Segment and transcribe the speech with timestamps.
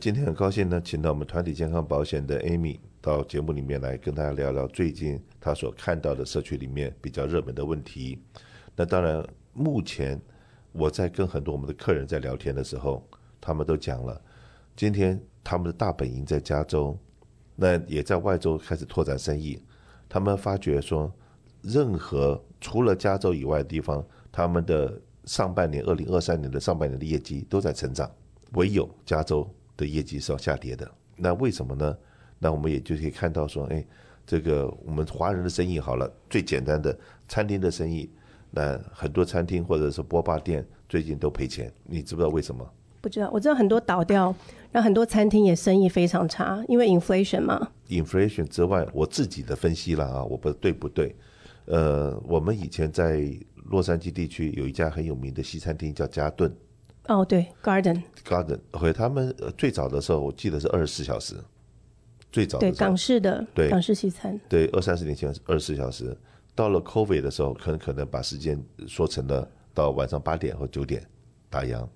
[0.00, 8.22] 今天很高兴呢，请到我们团体健康保险的 Amy 到节目里面来跟大家聊聊最近他所看到的社区里面比较热门的问题。
[8.76, 10.20] 那当然，目前
[10.70, 13.04] 我在跟很多我们的客人在聊天的时候，
[13.40, 14.22] 他们都讲了，
[14.76, 16.96] 今天他们的大本营在加州，
[17.56, 19.60] 那也在外州开始拓展生意。
[20.08, 21.12] 他们发觉说，
[21.60, 28.08] 任何除了加州以外的地方，他们的上半年，二零二三年的上半年的业绩都在成长，
[28.52, 30.90] 唯有加州的业绩是要下跌的。
[31.16, 31.96] 那为什么呢？
[32.38, 33.82] 那我们也就可以看到说，哎，
[34.26, 36.96] 这个我们华人的生意好了，最简单的
[37.26, 38.10] 餐厅的生意。
[38.50, 42.70] 那很多餐厅或者是波霸店最近都赔钱，你知不知道为什么？
[43.00, 44.34] 不知道，我知道很多倒掉，
[44.72, 47.70] 让很多餐厅也生意非常差，因为 inflation 嘛。
[47.88, 51.14] inflation 之外，我自己的分析了啊，我不知对不对？
[51.66, 53.22] 呃，我们以前在
[53.66, 56.50] 洛杉矶地区有一家很有名的西餐厅叫加顿。
[57.08, 58.02] 哦，对，Garden。
[58.24, 61.34] Garden，和他们最早的时候，我记得是二十四小时，
[62.30, 66.16] 最早的对港式的，对港式西餐，对二三十年前二十四小时。
[66.54, 71.02] 到了 COVID 的时候，很可能把时间缩成了到晚上八点或九点
[71.48, 71.86] 打烊。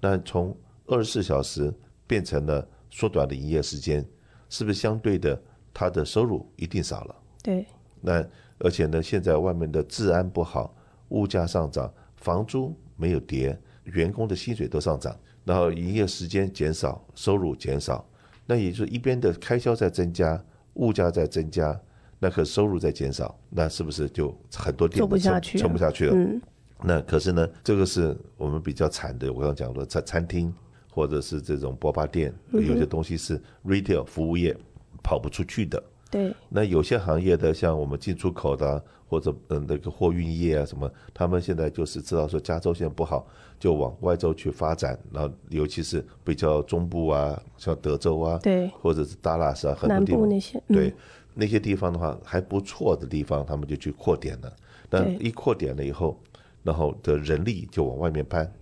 [0.00, 1.72] 那从二十四小时
[2.06, 4.04] 变成了缩短的营业时间，
[4.48, 5.40] 是不是相对的，
[5.72, 7.16] 他的收入一定少了？
[7.42, 7.64] 对。
[8.00, 8.26] 那
[8.58, 10.74] 而且呢，现在外面的治安不好，
[11.10, 18.06] 物价上涨，房租没有跌，员工的薪水都上涨，然后营业时间减少，收入减少，
[18.46, 20.42] 那也就是一边的开销在增加，
[20.74, 21.78] 物价在增加。
[22.22, 26.12] 那可收入在减少，那是不是就很多店撑不下去，撑不下去了？
[26.14, 26.38] 嗯，
[26.82, 29.32] 那可是呢，这个是我们比较惨的。
[29.32, 30.52] 我刚刚讲的餐餐厅
[30.90, 34.54] 或者是这种波霸店，有些东西是 retail 服务业
[35.02, 35.82] 跑不出去的。
[36.10, 36.34] 对。
[36.48, 43.26] 那有些行业的，像我们进出口的或者嗯那个货运业啊什么，他们现在就是知道说加州现在不好，
[43.58, 44.98] 就往外州去发展。
[45.12, 50.94] 然后尤其是比较中部啊，像德州啊，对，或者是达拉斯啊，很多那些，嗯、对。
[51.32, 54.52] 那些地方的话还不错的地方，他们就去扩点了。
[54.88, 56.20] 但一扩点了以后，
[56.64, 58.52] 然后的人力就往外面搬，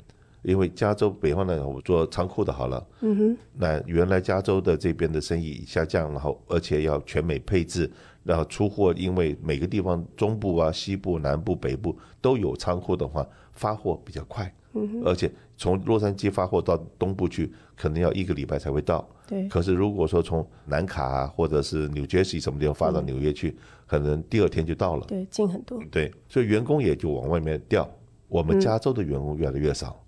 [0.53, 2.87] 因为加州北方呢，我做仓库的好了。
[3.01, 3.37] 嗯哼。
[3.53, 7.91] 那原来加州的这边的生意下降，然后而且要全美配置，
[8.25, 14.51] 然后出货，因为每个地方中部啊、西部、南部、北部都有仓库的话，发货比较快。
[14.73, 19.07] 嗯，而且从洛杉矶发货到东部去，可能要一个礼拜才会到。
[19.27, 19.47] 对。
[19.49, 25.05] 可是如果说从南卡啊，或者是纽约西什么地方发到纽约去，嗯，可能第二天就到了。
[25.07, 25.79] 对，近很多。
[25.91, 27.87] 对，所以员工也就往外面调。
[28.29, 29.99] 我们加州的员工越来越少。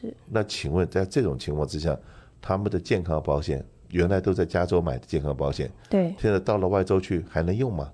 [0.00, 0.14] 是，嗯。
[0.30, 1.96] 那请问，在这种情况之下，
[2.40, 7.90] 他们的健康保险原来都在加州买的健康保险，对，现在到了外州去还能用吗？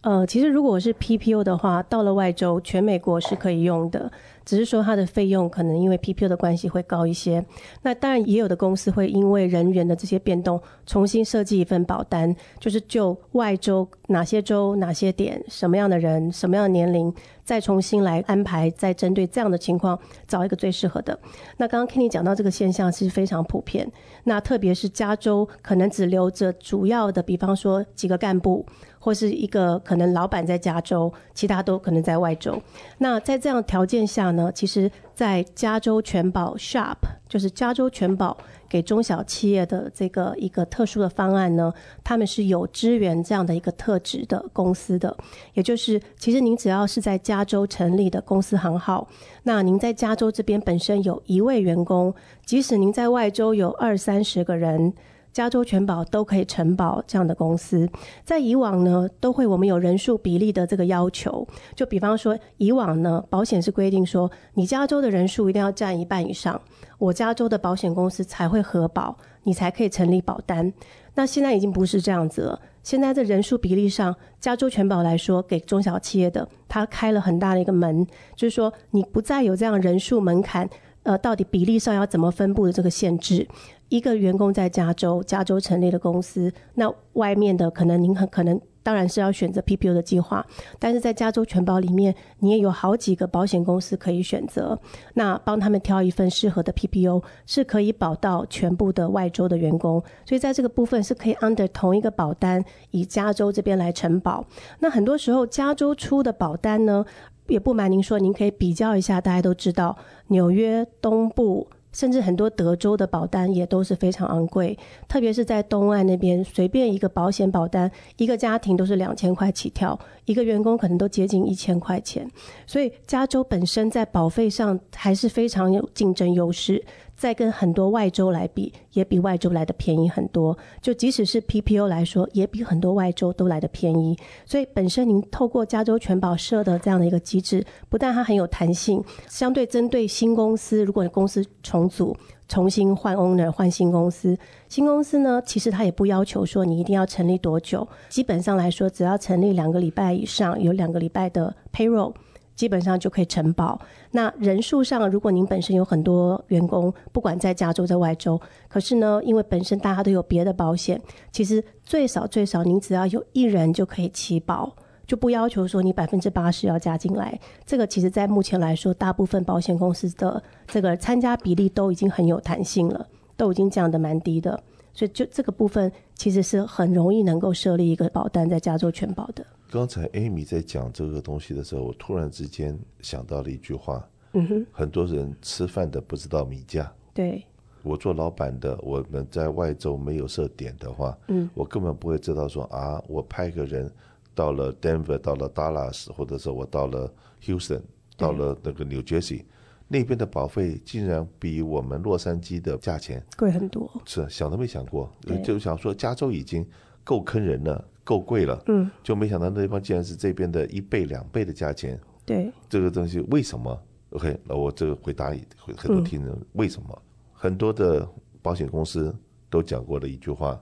[0.00, 4.10] 呃，其实如果是 PPO 的话，到了外州，全美国是可以用的。
[4.48, 7.44] 只是说它的费用可能因为 PPO 的关系会高一些，
[7.82, 17.14] 那当然也有的公司会因为人员的这些变动，重新设计一份保单，就是就外州哪些州哪些点什么样的人什么样的年龄，
[17.44, 21.18] 再重新来安排，再针对这样的情况找一个最适合的。
[21.58, 23.86] 那刚刚 Kenny 讲到这个现象其实非常普遍，
[24.24, 28.64] 那特别是加州可能只留着主要的，比方说几个干部
[28.98, 32.58] 或是一个可能老板在加州，其他都可能在外州。
[32.96, 36.96] 那在这样条件下，呢，其实，在加州全保 Shop，
[37.28, 38.34] 就是加州全保
[38.68, 41.70] 给中小企业的这个一个特殊的方案呢，
[42.02, 45.14] 他们是有支援这样的一个特质的公司的，
[45.54, 49.06] 也就是其实您只要是在加州成立的公司行号，
[49.42, 52.14] 那您在加州这边本身有一位员工，
[52.46, 54.94] 即使您在外州有二三十个人。
[55.38, 57.88] 加州全保都可以承保这样的公司，
[58.24, 61.46] 在以往呢，都会我们有人数比例的这个要求。
[61.76, 66.60] 就比方说，以往呢，保险是规定说，你加州的人数一定要占一半以上，
[66.98, 70.72] 我加州的保险公司才会核保，你才可以成立保单。
[71.14, 72.60] 那现在已经不是这样子了。
[72.82, 80.68] 现在在人数比例上，加州全保来说，给中小企业的，它开了很大的一个门，就是说，你不再有这样人数门槛，
[81.04, 83.46] 呃，到底比例上要怎么分布的这个限制。
[83.88, 90.44] 一个员工在加州，加州成立的公司，那外面的可能您很可能当然是要选择 PPO 的计划，
[90.78, 94.78] 但是在加州全保里面，你也有好几个保险公司可以选择，
[95.14, 104.44] 那帮他们挑一份适合的 PPO 是可以保到全部的外州的员工，所以在这个部分是可以 under 同一个保单以加州这边来承保。
[104.80, 107.04] 那很多时候加州出的保单呢，
[107.46, 109.96] 也不瞒您说，您可以比较一下，大家都知道
[110.28, 111.68] 纽约东部。
[111.92, 122.30] 甚至很多德州的保单也都是非常昂贵，特别是在东岸那边，随便一个保险保单，一个家庭都是两千块起跳，一个员工可能都接近一千块钱。
[122.66, 126.84] 所以加州本身在保费上还是非常有竞争优势。
[127.18, 130.56] 再跟很多外州来比，也比外州来的便宜很多。
[130.80, 134.16] 就即使是 PPO 来说，也比很多外州都来的便宜。
[134.46, 142.16] 所以本身您透过加州全保社的这样的一个机制，不但它很有弹性，相对针对新公司，如果你公司重组、
[142.46, 144.38] 重新换 owner、换新公司，
[144.68, 152.14] 新公司呢，其实它也不要求说你一定要成立多久，基本上来说，只要成立两个礼拜以上，有两个礼拜的 payroll。
[152.58, 153.80] 基本上就可以承保。
[154.10, 158.38] 那人数上，如果您本身有很多员工，不管在加州在外州，
[158.68, 161.00] 可是呢，因为本身大家都有别的保险，
[161.30, 164.74] 其实最少最少您只要有一人就可以起保，
[165.06, 167.38] 就不要求说你百分之八十要加进来。
[167.64, 173.06] 这个其实在目前来说，大部分保险公司的这个参加比例都已经很有弹性了，
[173.36, 174.60] 都已经降得蛮低的。
[174.92, 179.46] 所以就这个部分，其实是很容易能够设立一个保单在加州全保的。
[179.70, 186.90] 刚才 Amy 在讲这个东西的时候，我突然之间想到了一句话：嗯哼，很多人吃饭的不知道米价。
[187.12, 187.44] 对，
[187.82, 193.92] 我做老板的，我们在外州没有设点的话，嗯，我根本不会知道说啊，我派个人
[194.34, 197.12] 到了 Denver，到了 Dallas，或者说我到了
[197.42, 197.82] Houston，
[198.16, 199.44] 到了那个 New Jersey，
[199.86, 203.90] 那边的保费竟然比我们洛杉矶的价钱贵很多。
[204.06, 205.12] 是想都没想过，
[205.44, 206.66] 就想说加州已经
[207.08, 207.82] 够坑人了。
[208.04, 212.00] 够贵了，嗯，就没想到那地方竟然是这边的一倍两倍的价钱。
[212.24, 213.82] 对，这个东西为什么
[214.12, 215.30] ？OK，那我这个回答
[215.76, 216.88] 很多听众为什么？
[216.90, 217.02] 嗯、
[217.34, 218.08] 很多的
[218.40, 219.14] 保险公司
[219.50, 220.58] 都讲过的一句话：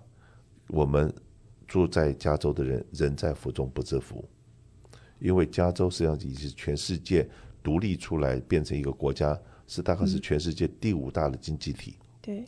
[0.70, 1.14] 我们
[1.68, 4.28] 住在加州的人，人在福中不知福，
[5.20, 7.28] 因为加州实际上已经是全世界
[7.62, 9.38] 独立出来变成一个国家，
[9.68, 11.94] 是大概是全世界第五大的经济体。
[12.00, 12.44] 嗯、对，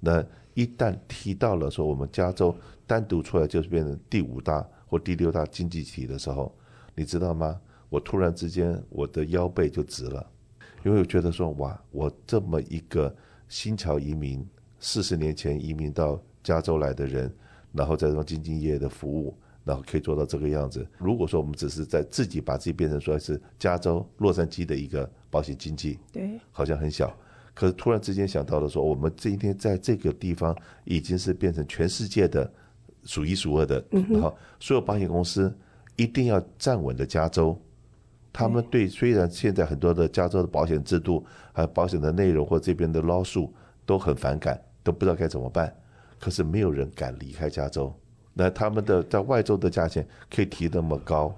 [0.00, 0.26] 那。
[0.54, 2.54] 一旦提到了说我们加州
[2.90, 6.52] 单独出来就是变成第五大或第六大经济体的时候，
[6.96, 7.60] 你知道吗？
[7.88, 10.28] 我突然之间我的腰背就直了，
[10.84, 13.14] 因为我觉得说哇，我这么一个
[13.46, 14.44] 新侨移民，
[14.80, 17.32] 四十年前移民到加州来的人，
[17.72, 20.84] 然后在做经纪业的服务，然后可以做到这个样子。
[20.98, 27.16] 如果说我们只是在自己把自己变成说是加州洛杉矶的一个保险经纪，对，好像很小。
[27.54, 32.52] 可是突然之间想到了说，我们今天在这个地方已经是变成全世界的
[33.04, 35.52] 数一数二的，然后所有保险公司
[35.96, 37.58] 一定要站稳的加州，
[38.32, 43.52] 他们对虽然现在很多的加州的保险制度还有保险的内容或这边的捞数
[43.84, 45.74] 都很反感，都不知道该怎么办，
[46.18, 47.92] 可是没有人敢离开加州。
[48.32, 51.34] 那他们的在外州的价钱可以提那么高，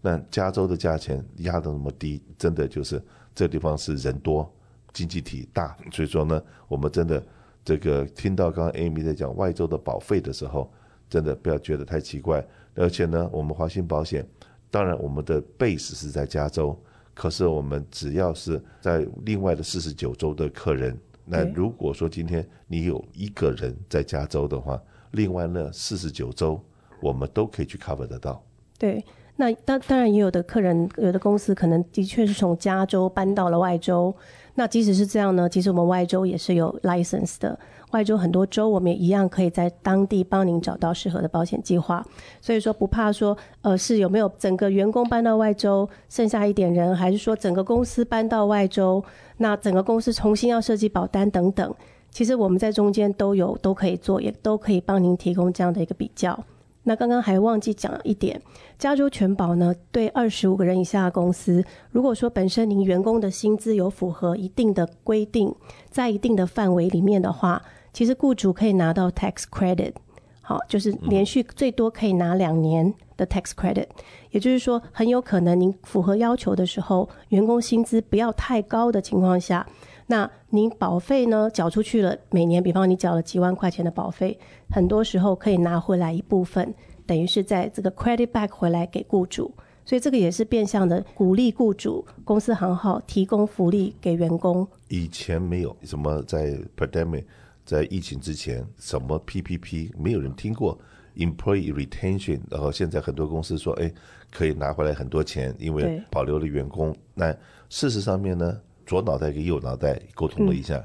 [0.00, 3.02] 那加州的价钱压得那么低，真的就是
[3.34, 4.50] 这地方是人多。
[4.92, 7.22] 经济体大，所以说呢，我们真的
[7.64, 10.68] 这个听到刚刚 Amy 在讲外州的保费的时候，
[11.10, 12.42] 真的不要觉得太奇怪。
[12.74, 14.26] 而且呢，我们华兴保险，
[14.70, 16.80] 当然我们的 base 是在加州，
[17.12, 20.96] 可是我们只要是在另外的四十九州的客人，
[21.26, 24.80] 那如果说今天你有一个人在加州的话，
[25.10, 26.58] 另外呢四十九州
[27.02, 28.42] 我们都可以去 cover 得到。
[28.78, 29.04] 对。
[29.40, 34.14] 那当当然也有的客人，有的公司可能的确是从加州搬到了外州。
[34.54, 37.58] 那即使是这样呢，其实我们外州也是有 license 的。
[37.92, 42.04] 外州很多州我们也一样可以在当地帮您找到适合的保险计划。
[42.42, 49.02] 所以说不怕说，呃，是有没有整个员工搬到外州，剩下一点人，还是说整个公司搬到外州，
[49.38, 51.74] 那整个公司重新要设计保单等等，
[52.10, 56.38] 其实我们在中间都有都可以做，也都可以帮您提供这样的一个比较。
[56.82, 58.40] 那刚刚还忘记讲一点，
[58.78, 65.54] 加州全保呢，对二十五个人以下的公司，如果说本身您员工的薪资有符合一定的规定，
[65.90, 69.92] 在一定的范围里面的话，其实雇主可以拿到 tax credit，
[70.40, 73.86] 好，就是连续最多可以拿两年的 tax credit，
[74.30, 79.66] 也就是说，很有可能您符合要求的时候，员工薪资不要太高的情况下。
[80.10, 84.36] 那您保费呢，缴出去了，每年比方你缴了几万块钱的保费，
[84.68, 86.74] 很多时候可以拿回来一部分，
[87.06, 94.66] 等于是在这个 credit back 回来给雇主，所以这个也是变相的鼓励雇主公司行号提供福利给员工。
[94.88, 97.24] 以前没有什么在 pandemic，
[97.64, 100.76] 在疫情之前，什么 PPP 没有人听过
[101.14, 103.88] employee retention，然后现在很多公司说，哎，
[104.32, 106.92] 可以拿回来很多钱，因为保留了员工。
[107.14, 107.32] 那
[107.68, 108.60] 事实上面呢？
[108.90, 110.84] 左脑袋跟右脑袋沟通了一下，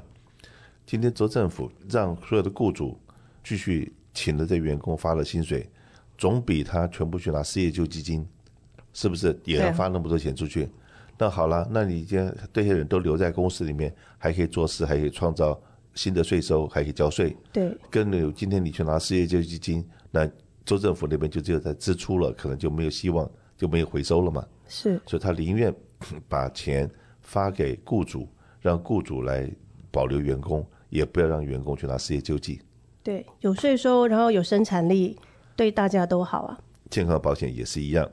[0.86, 2.96] 今天州政府让所有的雇主
[3.42, 5.68] 继续请了这员工发了薪水，
[6.16, 8.24] 总比他全部去拿失业救济金，
[8.92, 10.68] 是不是也要发那么多钱出去？
[11.18, 15.60] 那好了，那你今天这些人都留在公司里面，还可以做事，还可以创造
[15.96, 17.36] 新的税收，还可以交税。
[17.52, 20.24] 对，跟你今天你去拿失业救济金，那
[20.64, 24.46] 州政府那边就只有在支出了，可能就没有希望，就没有回收了嘛。
[24.68, 25.74] 是，所以他宁愿
[26.28, 26.88] 把钱。
[27.26, 28.26] 发给雇主，
[28.60, 29.50] 让雇主来
[29.90, 32.62] 保留员工，也不要让员工去拿失业救济。
[33.02, 35.18] 对，有税收，然后有生产力，
[35.56, 36.58] 对大家都好啊。
[36.88, 38.08] 健康保险也是一样，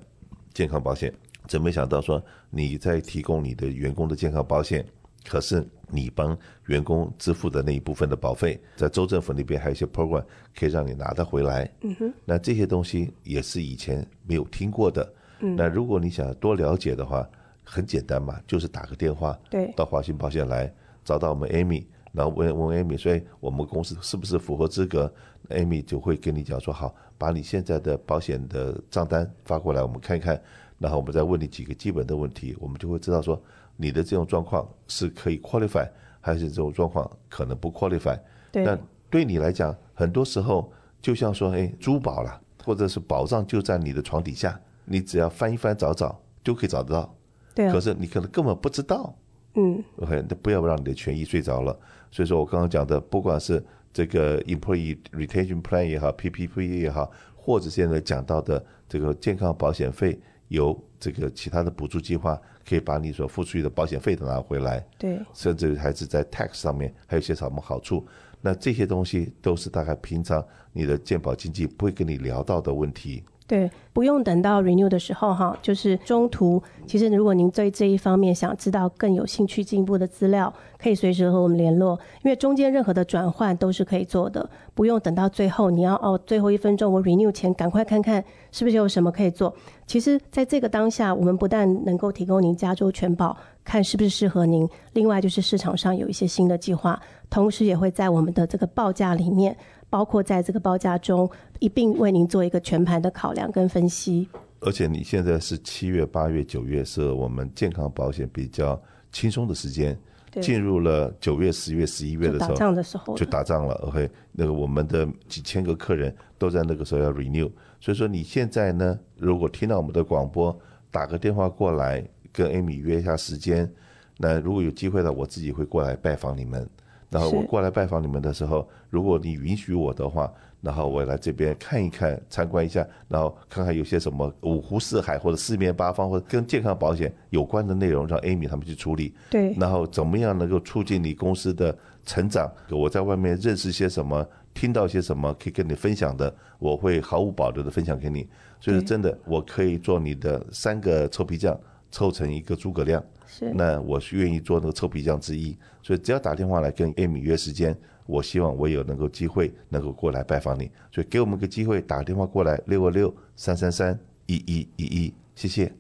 [0.52, 1.14] 健康保险，
[1.48, 4.84] 真没想到说你在提供你的员工的健康保险，
[5.28, 10.24] 可是你帮员工支付的那一部分的保费，在州政府那边还有一些 program
[10.58, 11.72] 可以让你拿得回来。
[11.82, 15.14] 嗯哼，那这些东西也是以前没有听过的。
[15.40, 17.28] 嗯，那如果你想多了解的话，
[17.64, 20.72] 很简单嘛，就是打个电话，对，到华信保险来
[21.04, 25.12] 找到我们 Amy，然后问问 Amy，所以我们公司是不是符合资格
[25.50, 26.94] ？Amy 就会跟你讲说好。
[27.16, 30.42] 把你现在的保险的账单发过来，我们看一看，
[30.78, 33.42] 然后我们再问你几个基本的问题，我们就会知道说
[33.78, 35.88] 你的这种状况是可以 qualify，
[36.20, 38.20] 还是这种状况可能不 qualify。
[38.52, 38.66] 对。
[38.66, 38.78] 那
[39.10, 40.70] 对你来讲，很多时候
[41.02, 47.16] 就像说，哎，珠宝了，或者是宝藏就在你的床底下，你只要翻一翻找找就可以找得到。
[47.56, 47.72] 对、啊。
[47.74, 49.16] 可是你可能根本不知道。
[49.56, 49.84] 嗯。
[49.98, 51.78] OK，那不要让你的权益睡着了。
[52.12, 64.86] 所以说我刚刚讲的，不管是这个 employee retention plan 也好，PPP 也好，或者现在讲到的这个健康保险费，由这个其他的补助计划，可以把你所付出的保险费都拿回来。
[64.98, 68.06] 对，甚至还是在 tax 上面还有些什么好处？
[68.42, 73.24] 那这些东西都是大概平常你的健保经济不会跟你聊到的问题。
[73.46, 89.54] 对，不用等到 renew 的时候哈，就是中途，其实如果您对这一方面想知道更有兴趣进一步的资料，可以随时和我们联络，因为中间任何的转换都是可以做的，不用等到最后，你要哦最后一分钟我 renew 前赶快看看是不是有什么可以做。
[89.86, 93.36] 其实在这个当下，我们不但能够提供您加州全保，
[93.66, 96.98] 看是不是适合您，另外就是市场上有一些新的计划，
[97.30, 99.56] 同时也会在我们的这个报价里面。
[99.94, 104.28] 包括在这个报价中一并为您做一个全盘的考量跟分析。
[104.62, 108.82] 而且你现在是七月、八月、九月，是我们健康保险比较
[109.12, 109.96] 轻松的时间。
[110.42, 113.76] 进入了九月、十月、十一月的时候，打仗的时候就打仗了。
[113.84, 117.52] OK，那个我们的几千个客人都在那个时候要 renew。
[117.80, 120.60] 所以说你现在呢，如果听到我们的广播，
[120.90, 123.72] 打个电话过来跟 Amy 约一下时间，
[124.18, 126.68] 那如果有机会的，我自己会过来拜访你们。
[127.14, 139.14] 然后我过来拜访你们的时候，如果你允许我的话，然后我来这边看一看、参观一下，然后看看有些什么五湖四海或者四面八方或者跟健康保险有关的内容，让 Amy 他们去处理。
[139.30, 139.54] 对。
[139.58, 142.52] 然后怎么样能够促进你公司的成长？
[142.70, 148.28] 我在外面认识些什么，听到些什么可以跟你分享的，我会毫无保留的分享给你。
[148.62, 151.60] 所以真的，我可以做你的三个臭皮匠，
[151.94, 153.02] 凑成一个诸葛亮。
[153.28, 157.76] 是，那我是愿意做那个臭皮匠之一，所以只要打电话来跟 Amy 约时间，
[158.08, 165.72] 我希望我有能够机会能够过来拜访你，所以给我们个机会打电话过来六二六三三三一一一一，谢谢。